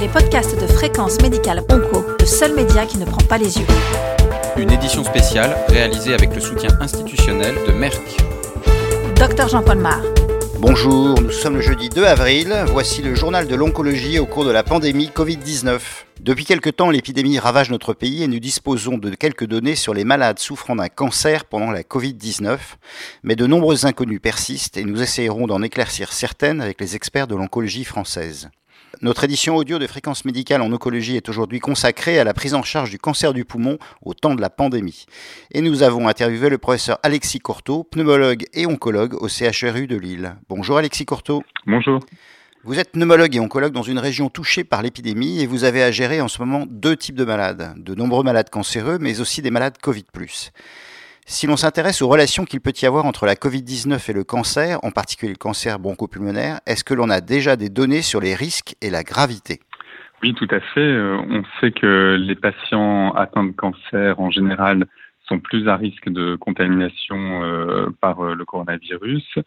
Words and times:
les 0.00 0.08
podcasts 0.08 0.58
de 0.58 0.66
Fréquence 0.66 1.20
Médicale 1.20 1.62
Onco, 1.68 2.02
le 2.18 2.24
seul 2.24 2.54
média 2.54 2.86
qui 2.86 2.96
ne 2.96 3.04
prend 3.04 3.20
pas 3.28 3.36
les 3.36 3.58
yeux. 3.58 3.66
Une 4.56 4.70
édition 4.70 5.04
spéciale 5.04 5.54
réalisée 5.68 6.14
avec 6.14 6.34
le 6.34 6.40
soutien 6.40 6.70
institutionnel 6.80 7.54
de 7.66 7.72
Merck. 7.72 8.16
Docteur 9.16 9.48
Jean-Paul 9.48 9.76
Mar. 9.76 10.00
Bonjour, 10.58 11.20
nous 11.20 11.30
sommes 11.30 11.56
le 11.56 11.60
jeudi 11.60 11.90
2 11.90 12.02
avril. 12.04 12.64
Voici 12.68 13.02
le 13.02 13.14
journal 13.14 13.46
de 13.46 13.54
l'oncologie 13.54 14.18
au 14.18 14.24
cours 14.24 14.46
de 14.46 14.50
la 14.50 14.62
pandémie 14.62 15.10
Covid-19. 15.14 15.80
Depuis 16.20 16.46
quelque 16.46 16.70
temps, 16.70 16.88
l'épidémie 16.88 17.38
ravage 17.38 17.70
notre 17.70 17.92
pays 17.92 18.22
et 18.22 18.26
nous 18.26 18.40
disposons 18.40 18.96
de 18.96 19.10
quelques 19.14 19.46
données 19.46 19.76
sur 19.76 19.92
les 19.92 20.04
malades 20.04 20.38
souffrant 20.38 20.76
d'un 20.76 20.88
cancer 20.88 21.44
pendant 21.44 21.70
la 21.70 21.82
Covid-19. 21.82 22.58
Mais 23.22 23.36
de 23.36 23.46
nombreuses 23.46 23.84
inconnues 23.84 24.20
persistent 24.20 24.78
et 24.78 24.84
nous 24.84 25.02
essayerons 25.02 25.46
d'en 25.46 25.62
éclaircir 25.62 26.14
certaines 26.14 26.62
avec 26.62 26.80
les 26.80 26.96
experts 26.96 27.26
de 27.26 27.36
l'oncologie 27.36 27.84
française. 27.84 28.48
Notre 29.02 29.24
édition 29.24 29.56
audio 29.56 29.78
de 29.78 29.86
fréquence 29.86 30.26
médicale 30.26 30.60
en 30.60 30.70
oncologie 30.70 31.16
est 31.16 31.30
aujourd'hui 31.30 31.58
consacrée 31.58 32.18
à 32.18 32.24
la 32.24 32.34
prise 32.34 32.52
en 32.52 32.62
charge 32.62 32.90
du 32.90 32.98
cancer 32.98 33.32
du 33.32 33.46
poumon 33.46 33.78
au 34.02 34.12
temps 34.12 34.34
de 34.34 34.42
la 34.42 34.50
pandémie. 34.50 35.06
Et 35.52 35.62
nous 35.62 35.82
avons 35.82 36.06
interviewé 36.06 36.50
le 36.50 36.58
professeur 36.58 36.98
Alexis 37.02 37.38
Courteau, 37.38 37.82
pneumologue 37.82 38.44
et 38.52 38.66
oncologue 38.66 39.14
au 39.14 39.26
CHRU 39.26 39.86
de 39.86 39.96
Lille. 39.96 40.36
Bonjour 40.50 40.76
Alexis 40.76 41.06
Courteau. 41.06 41.42
Bonjour. 41.66 42.00
Vous 42.62 42.78
êtes 42.78 42.92
pneumologue 42.92 43.34
et 43.34 43.40
oncologue 43.40 43.72
dans 43.72 43.82
une 43.82 43.98
région 43.98 44.28
touchée 44.28 44.64
par 44.64 44.82
l'épidémie 44.82 45.40
et 45.40 45.46
vous 45.46 45.64
avez 45.64 45.82
à 45.82 45.90
gérer 45.90 46.20
en 46.20 46.28
ce 46.28 46.38
moment 46.42 46.66
deux 46.68 46.94
types 46.94 47.16
de 47.16 47.24
malades, 47.24 47.72
de 47.78 47.94
nombreux 47.94 48.22
malades 48.22 48.50
cancéreux 48.50 48.98
mais 49.00 49.22
aussi 49.22 49.40
des 49.40 49.50
malades 49.50 49.78
Covid⁇ 49.80 50.04
si 51.26 51.46
l'on 51.46 51.56
s'intéresse 51.56 52.02
aux 52.02 52.08
relations 52.08 52.44
qu'il 52.44 52.60
peut 52.60 52.72
y 52.82 52.86
avoir 52.86 53.04
entre 53.04 53.26
la 53.26 53.34
Covid-19 53.34 54.10
et 54.10 54.14
le 54.14 54.24
cancer, 54.24 54.78
en 54.82 54.90
particulier 54.90 55.32
le 55.32 55.38
cancer 55.38 55.78
bronchopulmonaire, 55.78 56.60
est-ce 56.66 56.84
que 56.84 56.94
l'on 56.94 57.10
a 57.10 57.20
déjà 57.20 57.56
des 57.56 57.68
données 57.68 58.02
sur 58.02 58.20
les 58.20 58.34
risques 58.34 58.74
et 58.80 58.90
la 58.90 59.02
gravité? 59.02 59.60
Oui, 60.22 60.34
tout 60.34 60.48
à 60.50 60.60
fait. 60.60 60.80
Euh, 60.80 61.16
on 61.30 61.42
sait 61.60 61.70
que 61.70 62.16
les 62.20 62.34
patients 62.34 63.12
atteints 63.12 63.44
de 63.44 63.52
cancer, 63.52 64.20
en 64.20 64.30
général, 64.30 64.86
sont 65.26 65.38
plus 65.38 65.68
à 65.68 65.76
risque 65.76 66.10
de 66.10 66.36
contamination 66.36 67.42
euh, 67.42 67.86
par 68.00 68.20
euh, 68.20 68.34
le 68.34 68.44
coronavirus. 68.44 69.38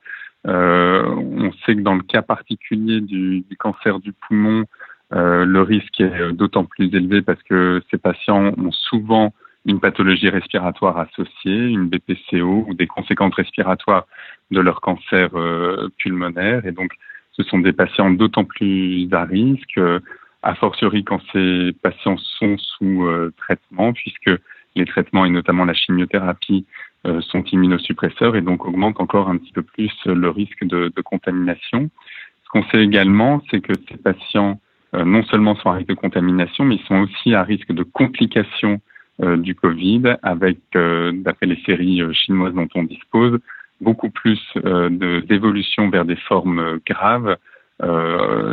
on 0.46 1.52
sait 1.66 1.76
que 1.76 1.82
dans 1.82 1.96
le 1.96 2.04
cas 2.04 2.22
particulier 2.22 3.02
du 3.02 3.46
cancer 3.60 4.00
du 4.00 4.14
poumon, 4.14 4.66
le 5.12 5.62
risque 5.62 6.02
est 6.02 6.34
d'autant 6.34 6.66
plus 6.66 6.88
élevé 6.94 7.22
parce 7.22 7.42
que 7.44 7.82
ces 7.92 7.98
patients 7.98 8.52
ont 8.58 8.72
souvent 8.72 9.32
une 9.66 9.80
pathologie 9.80 10.30
respiratoire 10.30 10.98
associée, 10.98 11.68
une 11.68 11.88
BPCO 11.88 12.66
ou 12.68 12.74
des 12.74 12.88
conséquences 12.88 13.36
respiratoires 13.36 14.06
de 14.52 14.60
leur 14.60 14.82
cancer 14.82 15.30
euh, 15.36 15.90
pulmonaire. 15.98 16.66
Et 16.66 16.72
donc, 16.72 16.92
ce 17.32 17.44
sont 17.44 17.60
des 17.60 17.74
patients 17.74 18.12
d'autant 18.12 18.44
plus 18.44 19.08
à 19.12 19.24
risque, 19.24 19.78
euh, 19.78 20.00
a 20.42 20.56
fortiori 20.56 21.04
quand 21.04 21.22
ces 21.32 21.72
patients 21.82 22.18
sont 22.18 22.58
sous 22.58 23.06
euh, 23.06 23.34
traitement, 23.38 23.94
puisque 23.94 24.32
les 24.76 24.86
traitements 24.86 25.26
et 25.26 25.30
notamment 25.30 25.66
la 25.66 25.74
chimiothérapie 25.74 26.66
sont 27.20 27.44
immunosuppresseurs 27.44 28.38
et 28.38 28.42
donc 28.42 28.66
augmentent 28.66 29.02
encore 29.02 29.28
un 29.28 29.36
petit 29.36 29.52
peu 29.52 29.62
plus 29.62 29.92
le 30.06 30.30
risque 30.30 30.64
de, 30.64 30.90
de 30.96 31.02
contamination. 31.02 31.90
Ce 32.46 32.50
qu'on 32.50 32.64
sait 32.70 32.82
également, 32.82 33.42
c'est 33.52 33.60
que 33.60 33.74
ces 33.90 33.98
patients 33.98 34.62
non 34.94 35.22
seulement 35.26 35.56
sont 35.56 35.70
à 35.70 35.74
risque 35.74 35.90
de 35.90 35.96
contamination, 35.96 36.64
mais 36.64 36.76
ils 36.76 36.86
sont 36.86 37.02
aussi 37.02 37.36
à 37.36 37.44
risque 37.44 37.74
de 37.74 37.84
complications 37.84 38.80
euh, 38.80 38.93
du 39.20 39.56
Covid, 39.56 40.18
avec, 40.24 40.58
euh, 40.76 41.12
d'après 41.14 41.46
les 41.46 41.62
séries 41.66 42.02
euh, 42.02 42.14
chinoises 42.14 42.54
dont 42.54 42.68
on 42.76 42.84
dispose, 42.84 43.40
beaucoup 43.82 44.10
plus 44.10 44.40
d'évolution 44.56 45.90
vers 45.90 46.06
des 46.06 46.16
formes 46.16 46.80
graves 46.88 47.36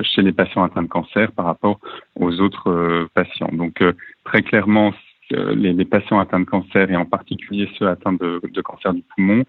chez 0.03 0.23
les 0.23 0.33
patients 0.33 0.65
atteints 0.65 0.83
de 0.83 0.89
cancer 0.89 1.31
par 1.31 1.45
rapport 1.45 1.79
aux 2.17 2.41
autres 2.41 3.09
patients. 3.15 3.51
Donc 3.53 3.81
très 4.25 4.43
clairement, 4.43 4.93
les, 5.31 5.73
les, 5.73 5.85
patients 5.85 6.19
atteints 6.19 6.41
de 6.41 6.47
cancer 6.47 6.91
et 6.91 6.97
en 6.97 7.05
particulier 7.05 7.69
ceux 7.79 7.87
atteints 7.87 8.15
de, 8.15 8.41
de 8.43 8.61
cancer 8.61 8.93
du 8.93 9.05
poumon 9.15 9.45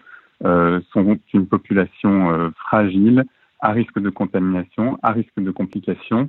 sont 0.92 1.18
une 1.34 1.48
population 1.48 2.52
fragile, 2.56 3.24
à 3.58 3.72
risque 3.72 3.98
de 3.98 4.10
contamination, 4.10 5.00
à 5.02 5.10
risque 5.10 5.40
de 5.40 5.50
complications 5.50 6.28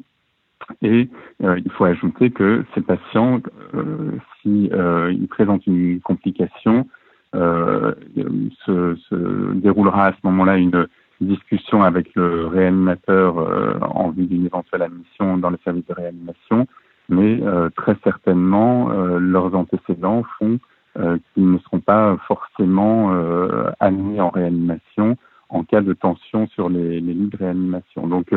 et 0.81 1.09
euh, 1.43 1.59
il 1.63 1.71
faut 1.71 1.85
ajouter 1.85 2.31
que 2.31 2.65
ces 2.73 2.81
patients, 2.81 3.41
euh, 3.73 4.11
s'ils 4.41 4.73
euh, 4.73 5.13
présentent 5.29 5.65
une 5.67 5.99
complication, 6.01 6.87
euh, 7.35 7.93
se, 8.65 8.95
se, 9.09 9.53
déroulera 9.53 10.07
à 10.07 10.11
ce 10.11 10.19
moment-là 10.23 10.57
une 10.57 10.87
discussion 11.19 11.81
avec 11.81 12.13
le 12.15 12.47
réanimateur 12.47 13.37
en 13.95 14.09
vue 14.09 14.25
d'une 14.25 14.45
éventuelle 14.45 14.83
admission 14.83 15.37
dans 15.37 15.49
le 15.49 15.57
service 15.63 15.85
de 15.87 15.93
réanimation, 15.93 16.67
mais 17.09 17.39
très 17.77 17.95
certainement 18.03 18.89
leurs 19.19 19.55
antécédents 19.55 20.23
font 20.37 20.59
qu'ils 21.33 21.51
ne 21.51 21.57
seront 21.59 21.79
pas 21.79 22.17
forcément 22.27 23.13
admis 23.79 24.19
en 24.19 24.29
réanimation 24.29 25.17
en 25.49 25.63
cas 25.63 25.81
de 25.81 25.93
tension 25.93 26.47
sur 26.47 26.67
les, 26.67 26.99
les 26.99 27.13
lits 27.13 27.29
de 27.29 27.37
réanimation. 27.37 28.05
Donc 28.05 28.33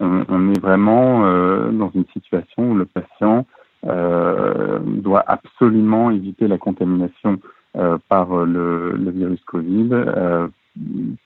on, 0.00 0.52
est 0.52 0.60
vraiment 0.60 1.24
euh, 1.24 1.70
dans 1.70 1.90
une 1.94 2.06
situation 2.12 2.70
où 2.70 2.74
le 2.74 2.84
patient 2.84 3.46
euh, 3.86 4.78
doit 4.80 5.24
absolument 5.26 6.10
éviter 6.10 6.48
la 6.48 6.58
contamination 6.58 7.38
euh, 7.76 7.98
par 8.08 8.44
le, 8.44 8.96
virus 9.10 9.40
Covid 9.44 9.90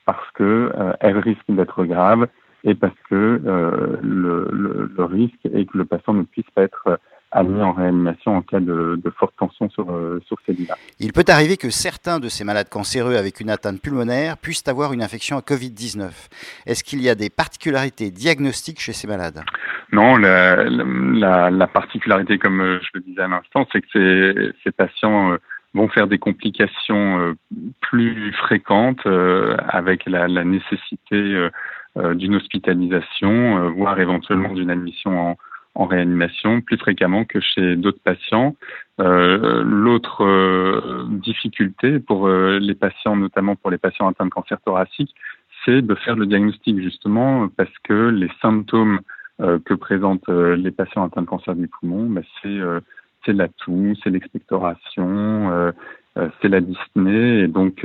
parce 0.04 0.30
que 0.34 0.72
elle 1.00 1.18
risque 1.18 1.44
d'être 1.48 1.84
grave 1.84 2.26
et 2.64 2.74
parce 2.74 2.98
que 3.08 3.40
le, 4.02 4.48
le, 4.52 5.04
risque 5.04 5.46
est 5.46 5.64
que 5.64 5.78
le 5.78 5.84
patient 5.86 6.12
ne 6.12 6.22
puisse 6.22 6.50
pas 6.54 6.62
être 6.62 6.98
en 7.40 7.72
réanimation 7.72 8.36
en 8.36 8.42
cas 8.42 8.60
de, 8.60 9.00
forte 9.18 9.34
tension 9.36 9.68
sur, 9.70 9.90
euh, 9.90 10.20
sur 10.26 10.36
ces 10.46 10.52
lits-là. 10.52 10.76
Il 11.00 11.12
peut 11.12 11.24
arriver 11.28 11.56
que 11.56 11.70
certains 11.70 12.20
de 12.20 12.28
ces 12.28 12.44
malades 12.44 12.68
cancéreux 12.68 13.16
avec 13.16 13.40
une 13.40 13.50
atteinte 13.50 13.80
pulmonaire 13.80 14.36
puissent 14.36 14.66
avoir 14.68 14.92
une 14.92 15.02
infection 15.02 15.36
à 15.36 15.40
Covid-19. 15.40 16.10
Est-ce 16.66 16.84
qu'il 16.84 17.02
y 17.02 17.08
a 17.08 17.14
des 17.14 17.30
particularités 17.30 18.10
diagnostiques 18.10 18.80
chez 18.80 18.92
ces 18.92 19.06
malades? 19.06 19.42
Non, 19.92 20.16
la, 20.16 20.64
la, 20.64 21.50
la, 21.50 21.66
particularité, 21.66 22.38
comme 22.38 22.60
euh, 22.60 22.78
je 22.82 22.88
le 22.94 23.00
disais 23.00 23.22
à 23.22 23.28
l'instant, 23.28 23.66
c'est 23.72 23.80
que 23.80 23.86
ces, 23.92 24.52
ces 24.62 24.70
patients 24.70 25.32
euh, 25.32 25.36
vont 25.74 25.88
faire 25.88 26.06
des 26.06 26.18
complications 26.18 27.36
plus 27.82 28.32
fréquentes 28.32 29.06
avec 29.68 30.06
la, 30.06 30.26
la 30.26 30.42
nécessité 30.42 31.48
d'une 32.14 32.36
hospitalisation, 32.36 33.70
voire 33.72 34.00
éventuellement 34.00 34.54
d'une 34.54 34.70
admission 34.70 35.32
en 35.32 35.36
en 35.78 35.86
réanimation 35.86 36.60
plus 36.60 36.76
fréquemment 36.76 37.24
que 37.24 37.40
chez 37.40 37.76
d'autres 37.76 38.02
patients. 38.02 38.56
Euh, 39.00 39.62
L'autre 39.64 40.24
euh, 40.24 41.06
difficulté 41.08 42.00
pour 42.00 42.26
euh, 42.26 42.58
les 42.58 42.74
patients, 42.74 43.14
notamment 43.14 43.54
pour 43.54 43.70
les 43.70 43.78
patients 43.78 44.08
atteints 44.08 44.26
de 44.26 44.30
cancer 44.30 44.60
thoracique, 44.60 45.14
c'est 45.64 45.80
de 45.80 45.94
faire 45.94 46.16
le 46.16 46.26
diagnostic 46.26 46.80
justement 46.80 47.48
parce 47.48 47.72
que 47.84 48.08
les 48.08 48.30
symptômes 48.42 49.00
euh, 49.40 49.60
que 49.64 49.74
présentent 49.74 50.28
les 50.28 50.72
patients 50.72 51.04
atteints 51.04 51.22
de 51.22 51.26
cancer 51.26 51.54
du 51.54 51.68
poumon, 51.68 52.06
ben, 52.10 52.24
c'est 52.42 52.58
c'est 53.24 53.32
la 53.32 53.48
toux, 53.48 53.94
c'est 54.02 54.10
l'expectoration, 54.10 55.72
c'est 56.40 56.48
la 56.48 56.60
dyspnée, 56.60 57.40
et 57.40 57.48
donc 57.48 57.84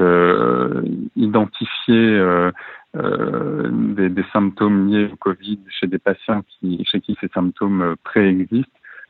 identifier 1.16 2.50
euh, 2.96 3.70
des, 3.72 4.24
symptômes 4.32 4.88
liés 4.88 5.10
au 5.12 5.16
Covid 5.16 5.60
chez 5.68 5.88
des 5.88 5.98
patients 5.98 6.44
qui, 6.48 6.84
chez 6.86 7.02
qui 7.02 7.18
ces 7.20 7.28
symptômes 7.30 7.82
euh, 7.82 7.96
préexistent, 8.04 8.70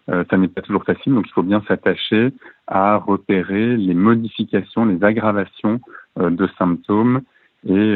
euh, 0.10 0.24
ça 0.30 0.38
n'est 0.38 0.48
pas 0.48 0.62
toujours 0.62 0.86
facile. 0.86 1.14
Donc, 1.14 1.26
il 1.28 1.34
faut 1.34 1.44
bien 1.44 1.62
s'attacher 1.68 2.34
à 2.68 2.96
repérer 2.96 3.76
les 3.78 3.94
modifications, 3.94 4.86
les 4.86 5.04
aggravations 5.04 5.82
euh, 6.20 6.30
de 6.30 6.48
symptômes 6.58 7.22
et, 7.66 7.96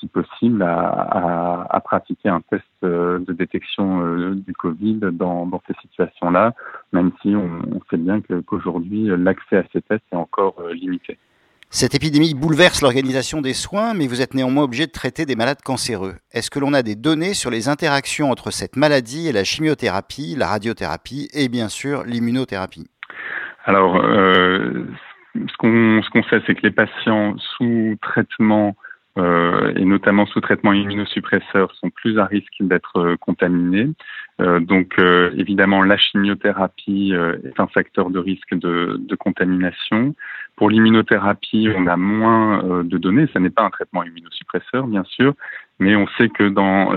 si 0.00 0.08
possible, 0.08 0.60
à, 0.62 1.80
pratiquer 1.84 2.30
un 2.30 2.40
test 2.40 2.64
de 2.82 3.32
détection 3.32 4.34
du 4.34 4.52
Covid 4.54 4.98
dans, 5.12 5.62
ces 5.68 5.74
situations-là, 5.82 6.52
même 6.92 7.12
si 7.22 7.36
on 7.36 7.80
sait 7.88 7.96
bien 7.96 8.20
qu'aujourd'hui, 8.44 9.06
l'accès 9.16 9.58
à 9.58 9.64
ces 9.72 9.82
tests 9.82 10.02
est 10.10 10.16
encore 10.16 10.56
limité. 10.72 11.16
Cette 11.76 11.96
épidémie 11.96 12.34
bouleverse 12.34 12.82
l'organisation 12.82 13.40
des 13.40 13.52
soins, 13.52 13.94
mais 13.94 14.06
vous 14.06 14.22
êtes 14.22 14.34
néanmoins 14.34 14.62
obligé 14.62 14.86
de 14.86 14.92
traiter 14.92 15.26
des 15.26 15.34
malades 15.34 15.60
cancéreux. 15.60 16.14
Est-ce 16.32 16.48
que 16.48 16.60
l'on 16.60 16.72
a 16.72 16.84
des 16.84 16.94
données 16.94 17.34
sur 17.34 17.50
les 17.50 17.68
interactions 17.68 18.30
entre 18.30 18.52
cette 18.52 18.76
maladie 18.76 19.26
et 19.26 19.32
la 19.32 19.42
chimiothérapie, 19.42 20.36
la 20.38 20.46
radiothérapie 20.46 21.28
et 21.34 21.48
bien 21.48 21.68
sûr 21.68 22.04
l'immunothérapie? 22.04 22.86
Alors, 23.64 23.96
euh, 23.96 24.86
ce 25.34 25.56
qu'on 25.56 26.22
sait, 26.30 26.40
c'est 26.46 26.54
que 26.54 26.62
les 26.62 26.70
patients 26.70 27.34
sous 27.56 27.96
traitement 28.00 28.76
euh, 29.18 29.72
et 29.74 29.84
notamment 29.84 30.26
sous 30.26 30.40
traitement 30.40 30.72
immunosuppresseur 30.72 31.74
sont 31.74 31.90
plus 31.90 32.20
à 32.20 32.26
risque 32.26 32.54
d'être 32.60 33.16
contaminés. 33.16 33.88
Euh, 34.40 34.58
donc 34.58 34.98
évidemment, 35.36 35.82
la 35.82 35.96
chimiothérapie 35.96 37.12
est 37.44 37.60
un 37.60 37.66
facteur 37.68 38.10
de 38.10 38.18
risque 38.18 38.54
de, 38.54 38.96
de 38.98 39.14
contamination. 39.14 40.14
Pour 40.56 40.70
l'immunothérapie, 40.70 41.68
on 41.74 41.86
a 41.86 41.96
moins 41.96 42.82
de 42.84 42.98
données. 42.98 43.26
Ce 43.32 43.38
n'est 43.38 43.50
pas 43.50 43.62
un 43.62 43.70
traitement 43.70 44.02
immunosuppresseur, 44.02 44.86
bien 44.86 45.04
sûr, 45.04 45.34
mais 45.78 45.96
on 45.96 46.06
sait 46.18 46.28
que 46.28 46.48
dans 46.48 46.92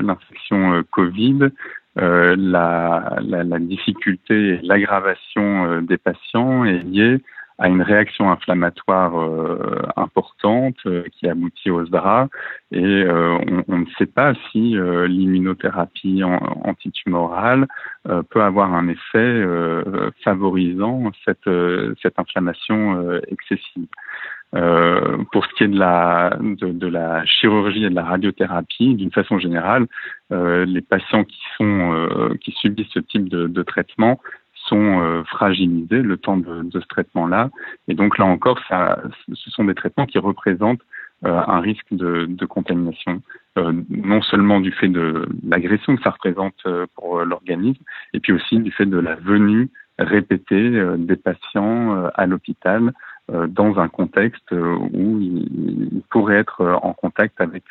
l'infection 0.00 0.82
Covid, 0.90 1.50
la, 1.96 2.36
la, 2.36 3.44
la, 3.44 3.58
difficulté 3.58 4.34
et 4.34 4.60
l'aggravation 4.62 5.82
des 5.82 5.98
patients 5.98 6.64
est 6.64 6.82
liée 6.82 7.20
à 7.60 7.68
une 7.68 7.82
réaction 7.82 8.32
inflammatoire 8.32 9.20
euh, 9.20 9.82
importante 9.96 10.76
euh, 10.86 11.04
qui 11.12 11.28
aboutit 11.28 11.70
au 11.70 11.84
SDRA 11.84 12.28
et 12.72 12.82
euh, 12.82 13.38
on, 13.48 13.64
on, 13.68 13.78
ne 13.80 13.86
sait 13.98 14.06
pas 14.06 14.32
si 14.50 14.74
l'immunothérapie 15.08 16.22
antitumorale 16.24 17.66
peut 18.30 18.42
avoir 18.42 18.72
un 18.72 18.88
effet 18.88 19.44
favorisant 20.22 21.10
cette, 21.24 21.50
cette 22.00 22.18
inflammation 22.18 23.20
excessive. 23.28 23.88
Euh, 24.56 25.18
pour 25.30 25.46
ce 25.46 25.54
qui 25.54 25.64
est 25.64 25.68
de 25.68 25.78
la, 25.78 26.36
de, 26.40 26.72
de, 26.72 26.86
la 26.88 27.24
chirurgie 27.24 27.84
et 27.84 27.90
de 27.90 27.94
la 27.94 28.02
radiothérapie, 28.02 28.96
d'une 28.96 29.12
façon 29.12 29.38
générale, 29.38 29.86
euh, 30.32 30.64
les 30.64 30.80
patients 30.80 31.22
qui 31.22 31.38
sont 31.56 32.08
qui 32.40 32.50
subissent 32.52 32.90
ce 32.92 32.98
type 32.98 33.28
de, 33.28 33.46
de 33.46 33.62
traitement 33.62 34.20
sont 34.70 35.00
euh, 35.00 35.24
fragilisés 35.24 36.02
le 36.02 36.16
temps 36.16 36.36
de, 36.36 36.70
ce 36.72 36.86
traitement-là. 36.88 37.50
Et 37.88 37.94
donc 37.94 38.18
là 38.18 38.24
encore, 38.24 38.60
ça, 38.68 39.00
ce 39.32 39.50
sont 39.50 39.64
des 39.64 39.74
traitements 39.74 40.06
qui 40.06 40.18
représentent 40.18 40.82
euh, 41.26 41.40
un 41.46 41.60
risque 41.60 41.92
de, 41.92 42.46
contamination, 42.46 43.20
euh, 43.58 43.72
non 43.90 44.22
seulement 44.22 44.60
du 44.60 44.72
fait 44.72 44.88
de 44.88 45.28
l'agression 45.46 45.96
que 45.96 46.02
ça 46.02 46.10
représente 46.10 46.62
pour 46.94 47.20
l'organisme, 47.20 47.82
et 48.14 48.20
puis 48.20 48.32
aussi 48.32 48.58
du 48.58 48.70
fait 48.70 48.86
de 48.86 48.98
la 48.98 49.16
venue 49.16 49.68
répétée 49.98 50.82
des 50.96 51.16
patients 51.16 52.10
à 52.14 52.24
l'hôpital 52.24 52.92
dans 53.48 53.78
un 53.78 53.88
contexte 53.88 54.52
euh, 54.52 54.76
où 54.92 55.20
il 55.20 56.02
pourrait 56.10 56.36
être 56.36 56.62
euh, 56.62 56.74
en 56.82 56.92
contact 56.92 57.40
avec, 57.40 57.64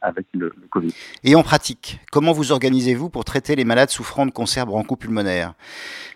avec 0.00 0.26
le, 0.34 0.52
Covid. 0.70 0.94
Et 1.24 1.34
en 1.34 1.42
pratique, 1.42 2.00
comment 2.10 2.32
vous 2.32 2.52
organisez-vous 2.52 3.10
pour 3.10 3.24
traiter 3.24 3.56
les 3.56 3.64
malades 3.64 3.90
souffrant 3.90 4.26
de 4.26 4.30
cancer 4.30 4.66
bronchopulmonaire 4.66 5.54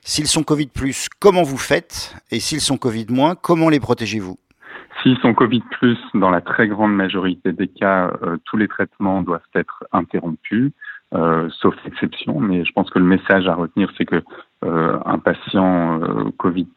S'ils 0.03 0.29
sont 0.29 0.43
Covid+, 0.43 0.71
comment 1.21 1.43
vous 1.43 1.59
faites? 1.59 2.15
Et 2.31 2.41
s'ils 2.41 2.61
sont 2.61 2.77
Covid-, 2.77 3.37
comment 3.43 3.69
les 3.69 3.81
protégez-vous? 3.81 4.39
S'ils 5.03 5.19
sont 5.19 5.35
Covid+, 5.35 5.63
dans 6.15 6.31
la 6.31 6.41
très 6.41 6.69
grande 6.69 6.95
majorité 6.95 7.53
des 7.53 7.69
cas, 7.69 8.13
tous 8.45 8.57
les 8.57 8.69
traitements 8.69 9.23
doivent 9.23 9.41
être 9.55 9.85
interrompus. 9.93 10.73
Euh, 11.15 11.49
sauf 11.61 11.75
exception. 11.87 12.41
Mais 12.41 12.65
je 12.65 12.73
pense 12.73 12.91
que 12.91 12.99
le 12.99 13.05
message 13.05 13.47
à 13.47 13.55
retenir, 13.55 13.93
c'est 13.97 14.05
que 14.05 14.23
euh, 14.65 14.96
patient 15.27 16.01
euh, 16.03 16.31
Covid 16.39 16.69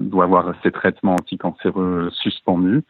doit 0.00 0.24
avoir 0.24 0.54
ses 0.62 0.72
traitements 0.72 1.14
anticancéreux 1.14 2.08
suspendus. 2.12 2.82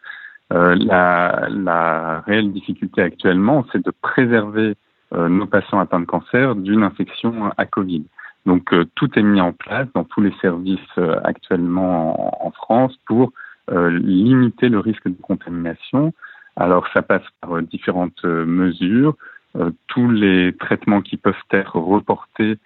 La, 0.50 1.48
la, 1.50 2.20
réelle 2.20 2.52
difficulté 2.52 3.02
actuellement, 3.02 3.66
c'est 3.72 3.84
de 3.84 3.90
préserver 3.90 4.76
nos 5.10 5.46
patients 5.46 5.80
atteints 5.80 5.98
de 5.98 6.04
cancer 6.04 6.54
d'une 6.54 6.84
infection 6.84 7.50
à 7.56 7.66
Covid. 7.66 8.04
Donc 8.46 8.72
tout 8.94 9.18
est 9.18 9.22
mis 9.22 9.40
en 9.40 9.52
place 9.52 9.88
dans 9.94 10.04
tous 10.04 10.20
les 10.20 10.32
services 10.40 10.98
actuellement 11.24 12.46
en, 12.46 12.50
France 12.52 12.94
pour 13.06 13.32
limiter 13.68 14.68
le 14.68 14.78
risque 14.78 15.08
de 15.08 15.20
contamination. 15.20 16.12
Alors 16.54 16.86
ça 16.92 17.02
passe 17.02 17.26
par 17.40 17.60
différentes 17.62 18.24
mesures. 18.24 19.16
Euh, 19.56 19.70
tous 19.86 20.10
les 20.10 20.52
traitements 20.56 21.00
qui 21.00 21.16
peuvent 21.16 21.34
être 21.52 21.78
reportés 21.78 22.56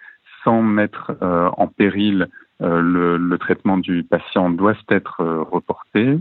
sans 0.43 0.61
mettre 0.61 1.11
euh, 1.21 1.49
en 1.57 1.67
péril 1.67 2.27
euh, 2.61 2.81
le, 2.81 3.17
le, 3.17 3.37
traitement 3.37 3.77
du 3.77 4.03
patient 4.03 4.49
doivent 4.49 4.83
être 4.89 5.23
reportés. 5.23 6.17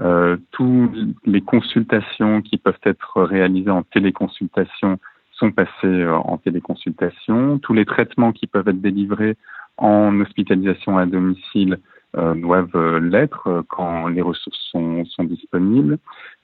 Euh, 0.00 0.36
toutes 0.52 0.94
les 1.24 1.40
consultations 1.40 2.42
qui 2.42 2.58
peuvent 2.58 2.78
être 2.84 3.22
réalisées 3.22 3.70
en 3.70 3.82
téléconsultation 3.82 4.98
sont 5.32 5.50
passées 5.50 6.06
en 6.06 6.36
téléconsultation. 6.36 7.58
Tous 7.58 7.72
les 7.72 7.86
traitements 7.86 8.32
qui 8.32 8.46
peuvent 8.46 8.68
être 8.68 8.80
délivrés 8.80 9.36
en 9.78 10.20
hospitalisation 10.20 10.98
à 10.98 11.06
domicile 11.06 11.78
euh, 12.16 12.34
doivent 12.34 12.74
euh, 12.74 12.98
l'être 12.98 13.46
euh, 13.46 13.62
quand 13.68 14.08
les 14.08 14.20
ressources 14.20 14.58
sont, 14.72 15.04
sont 15.04 15.22
disponibles. 15.22 15.96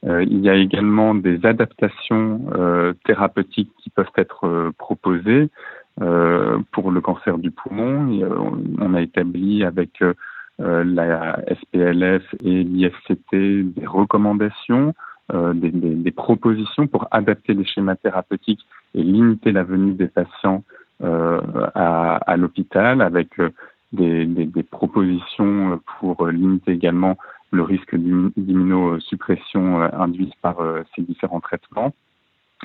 il 0.05 0.39
y 0.39 0.49
a 0.49 0.55
également 0.55 1.17
des 1.17 1.45
adaptations 1.45 2.41
thérapeutiques 3.05 3.73
qui 3.83 3.91
peuvent 3.91 4.17
être 4.17 4.71
proposées 4.79 5.49
pour 5.97 6.91
le 6.91 7.01
cancer 7.01 7.39
du 7.39 7.51
poumon. 7.51 8.21
on 8.79 8.95
a 8.95 9.01
établi 9.01 9.65
avec 9.65 10.03
la 10.59 11.39
SPLF 11.49 12.23
et 12.45 12.65
l'IFCT 12.65 13.33
des 13.33 13.87
recommandations, 13.87 14.95
des, 15.33 15.71
des, 15.71 15.95
des, 15.95 16.11
propositions 16.11 16.87
pour 16.87 17.09
adapter 17.11 17.55
les 17.55 17.65
schémas 17.65 17.97
thérapeutiques 17.97 18.67
et 18.95 19.03
limiter 19.03 19.53
la 19.53 19.65
venue 19.65 19.95
des 19.95 20.09
patients 20.09 20.65
à, 21.03 22.17
à 22.17 22.37
l'hôpital 22.37 23.01
avec 23.01 23.31
des, 23.93 24.27
des, 24.27 24.47
des, 24.47 24.63
propositions 24.63 25.81
pour 25.99 26.27
limiter 26.27 26.73
également 26.73 27.17
le 27.51 27.63
risque 27.63 27.97
d'immunosuppression 27.97 29.83
euh, 29.83 29.89
induite 29.93 30.35
par 30.43 30.61
euh, 30.61 30.83
ces 30.95 31.03
différents 31.03 31.41
traitements. 31.41 31.93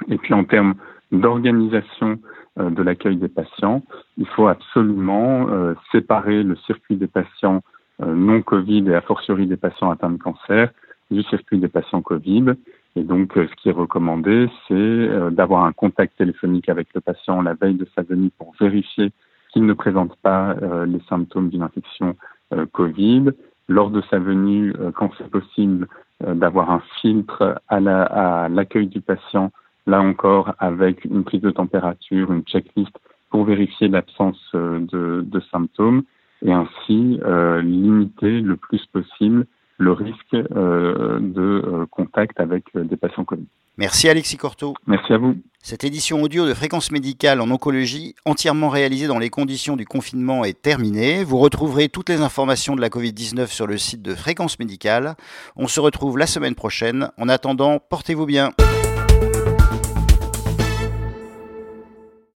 Et 0.10 0.18
puis 0.18 0.34
en 0.34 0.44
termes 0.44 0.76
d'organisation 1.12 2.20
euh, 2.60 2.70
de 2.70 2.84
l'accueil 2.84 3.18
des 3.18 3.28
patients, 3.28 3.84
il 4.18 4.28
faut 4.28 4.48
absolument 4.48 5.48
séparer 5.92 6.44
le 6.44 6.56
circuit 6.56 6.96
des 6.96 7.08
patients 7.08 7.62
non 8.00 8.42
Covid 8.42 8.90
et 8.90 8.96
a 8.96 9.02
fortiori 9.02 9.46
des 9.46 9.58
patients 9.58 9.92
atteints 9.92 10.10
de 10.10 10.18
cancer 10.18 10.72
du 11.12 11.22
circuit 11.24 11.60
des 11.60 11.68
patients 11.68 12.02
Covid. 12.02 12.54
Et 12.96 13.04
donc, 13.04 13.34
ce 13.36 13.56
qui 13.56 13.70
est 13.70 13.74
recommandé, 13.74 14.50
c'est 14.68 15.32
d'avoir 15.32 15.66
un 15.66 15.72
contact 15.72 16.18
téléphonique 16.18 16.68
avec 16.70 16.88
le 16.96 17.02
patient 17.02 17.42
la 17.42 17.54
veille 17.54 17.76
de 17.76 17.88
sa 17.96 18.02
venue 18.02 18.32
pour 18.38 18.54
vérifier 18.60 19.12
qu'il 19.52 19.66
ne 19.66 19.74
présente 19.74 20.16
pas 20.18 20.56
euh, 20.62 20.86
les 20.86 21.02
symptômes 21.10 21.50
d'une 21.50 21.64
infection 21.64 22.16
euh, 22.54 22.66
Covid. 22.72 23.32
Lors 23.68 23.90
de 23.90 24.02
sa 24.10 24.20
venue, 24.20 24.74
euh, 24.80 24.92
quand 24.92 25.12
c'est 25.18 25.30
possible, 25.30 25.88
d'avoir 26.24 26.70
un 26.70 26.84
filtre 27.02 27.60
à 27.68 27.80
l'accueil 27.80 28.86
la, 28.86 28.92
du 28.92 29.02
patient, 29.02 29.52
là 29.88 30.02
encore 30.02 30.54
avec 30.60 31.06
une 31.06 31.24
prise 31.24 31.42
de 31.42 31.52
température, 31.52 32.32
une 32.32 32.44
checklist 32.44 32.92
pour 33.30 33.46
vérifier 33.46 33.88
l'absence 33.88 34.40
de, 34.54 35.22
de, 35.26 35.40
symptômes 35.52 36.04
et 36.46 36.52
ainsi 36.52 37.20
limiter 37.64 38.42
le 38.42 38.58
plus 38.58 38.86
possible 38.88 39.46
le 39.78 39.94
risque 39.94 40.34
de 40.34 41.86
contact 41.92 42.40
avec 42.40 42.66
des 42.76 42.98
patients 42.98 43.24
Covid. 43.24 43.46
Merci 43.78 44.10
Alexis 44.10 44.38
Cortot. 44.38 44.76
Merci 44.86 45.14
à 45.14 45.18
vous. 45.18 45.36
Cette 45.64 45.84
édition 45.84 46.22
audio 46.22 46.46
de 46.46 46.54
Fréquence 46.54 46.92
médicale 46.92 47.40
en 47.40 47.50
oncologie, 47.50 48.16
entièrement 48.26 48.70
réalisée 48.70 49.08
dans 49.08 49.20
les 49.20 49.30
conditions 49.30 49.76
du 49.76 49.86
confinement, 49.86 50.44
est 50.44 50.62
terminée. 50.62 51.24
Vous 51.24 51.38
retrouverez 51.38 51.88
toutes 51.88 52.10
les 52.10 52.22
informations 52.22 52.76
de 52.76 52.82
la 52.82 52.90
Covid-19 52.90 53.48
sur 53.48 53.68
le 53.68 53.78
site 53.78 54.02
de 54.02 54.14
Fréquence 54.14 54.60
médicale. 54.60 55.16
On 55.56 55.68
se 55.68 55.80
retrouve 55.80 56.18
la 56.18 56.28
semaine 56.28 56.56
prochaine. 56.56 57.10
En 57.18 57.30
attendant, 57.30 57.80
portez-vous 57.80 58.26
bien. 58.26 58.52